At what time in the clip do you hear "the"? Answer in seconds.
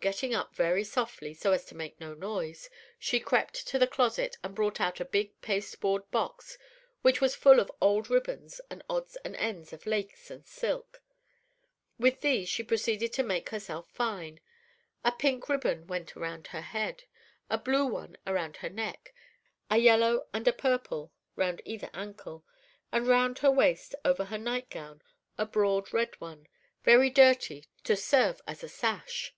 3.78-3.86